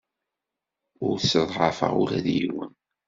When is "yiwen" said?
2.35-2.71